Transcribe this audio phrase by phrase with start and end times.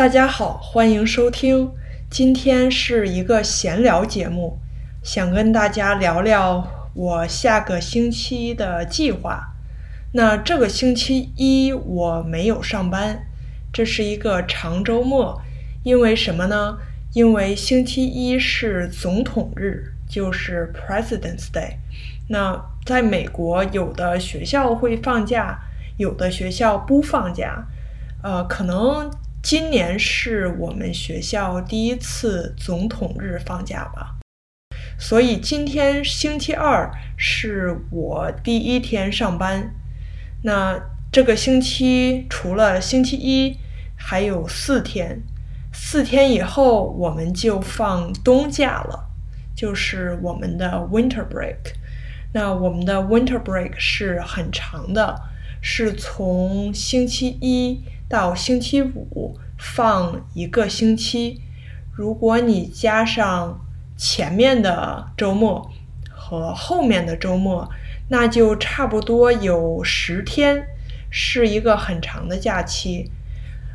[0.00, 1.70] 大家好，欢迎收听。
[2.08, 4.58] 今天是一个闲聊节目，
[5.02, 9.52] 想跟大家聊聊我下个星期的计划。
[10.14, 13.26] 那这个星期一我没有上班，
[13.70, 15.38] 这是一个长周末。
[15.82, 16.78] 因为什么呢？
[17.12, 21.74] 因为星期一是总统日，就是 President's Day。
[22.30, 25.60] 那在美国，有的学校会放假，
[25.98, 27.66] 有的学校不放假。
[28.22, 29.10] 呃，可能
[29.42, 34.18] 今年是我们学校第一次总统日放假吧。
[34.98, 39.74] 所以今天星期二是我第一天上班。
[40.42, 40.78] 那
[41.10, 43.56] 这个星期除了星期一，
[43.96, 45.22] 还有四天。
[45.72, 49.08] 四天以后我们就放冬假了，
[49.56, 51.74] 就是我们的 Winter Break。
[52.34, 55.18] 那我们的 Winter Break 是很长的，
[55.62, 61.40] 是从星期一到星期五放一个星期。
[61.94, 63.64] 如果你加上
[63.96, 65.70] 前面的周末
[66.10, 67.70] 和后面的周末，
[68.08, 70.66] 那就差不多有十天，
[71.08, 73.12] 是一个很长的假期。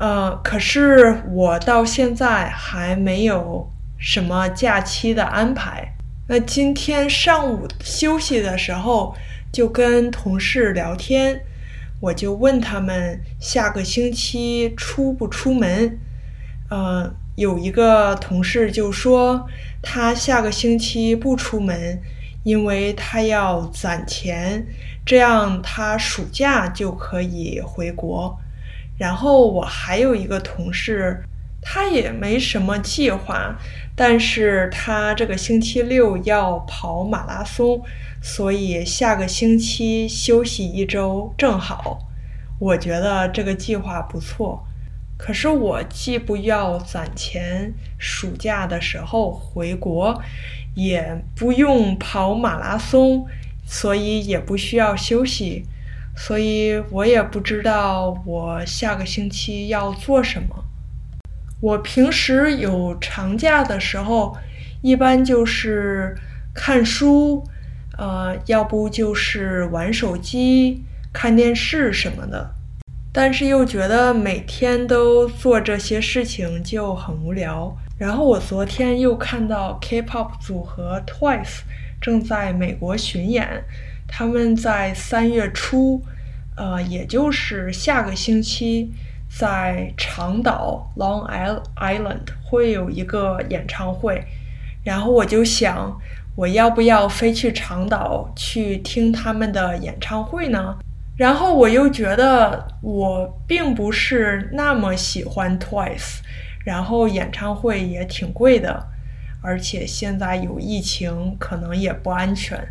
[0.00, 5.94] 呃，可是我到现在还没有什么假期的安排。
[6.26, 9.14] 那今天上午休息的时候，
[9.52, 11.40] 就跟同事聊天，
[12.00, 15.98] 我就问他们下个星期出不出门。
[16.68, 19.46] 呃，有一个同事就说
[19.82, 22.00] 他下个星期不出门，
[22.42, 24.66] 因为他要攒钱，
[25.04, 28.36] 这样他暑假就可以回国。
[28.98, 31.22] 然后我还有一个同事，
[31.68, 33.58] 他也没什么计划，
[33.96, 37.82] 但是他这个星期六要跑马拉松，
[38.22, 41.98] 所以下个星期休息一周正好。
[42.60, 44.64] 我觉得这个计划不错，
[45.18, 50.22] 可是我既不要攒钱，暑假的时候回国，
[50.76, 53.26] 也不用跑马拉松，
[53.66, 55.64] 所以也不需要休息。
[56.14, 60.64] 所以我也不知道我下个星期要做什么。
[61.60, 64.36] 我平时有长假的时候，
[64.82, 66.16] 一般就是
[66.54, 67.42] 看书，
[67.96, 72.52] 呃，要不就是玩手机、看电视什么的。
[73.10, 77.74] 但是又觉得每天都做这些事情就很无聊。
[77.96, 81.60] 然后我昨天又看到 K-pop 组合 Twice
[81.98, 83.64] 正在美国巡演。
[84.06, 86.02] 他们在三月初，
[86.56, 88.92] 呃，也就是下个星期，
[89.38, 91.28] 在长岛 （Long
[91.76, 94.24] Island） 会有一个演唱会。
[94.82, 96.00] 然后我就想，
[96.36, 100.78] 我要不要飞去长岛去听他们的演唱会呢？
[101.16, 106.18] 然后我又觉得我并不是那么喜欢 Twice，
[106.64, 108.86] 然后演唱会也挺贵的，
[109.42, 112.68] 而且现在有疫情，可能也不安全。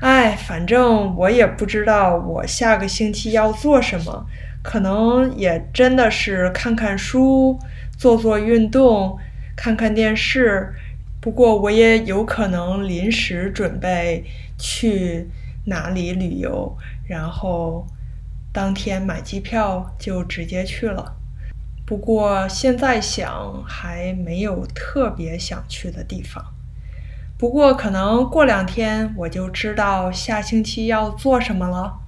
[0.00, 4.26] 哎，反正我也不知道我下个星期要做什么，
[4.62, 7.58] 可能也真的是看看书、
[7.96, 9.18] 做做运动、
[9.56, 10.74] 看看电视。
[11.20, 14.24] 不过我也有可能临时准备
[14.58, 15.28] 去
[15.66, 16.76] 哪里旅游，
[17.06, 17.86] 然后
[18.52, 21.16] 当天买机票就直接去了。
[21.84, 26.44] 不过现在想还没有特别想去的地方。
[27.36, 31.98] 不过，可能过两天我就知道下星期要做什么了。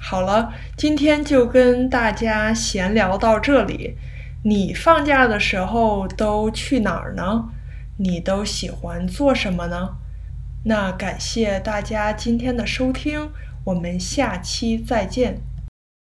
[0.00, 3.96] 好了，今天就跟大家闲聊到这里。
[4.44, 7.50] 你放假的时候都去哪儿呢？
[7.98, 9.96] 你都喜欢做什么呢？
[10.64, 13.30] 那感谢大家今天的收听，
[13.64, 15.40] 我们下期再见。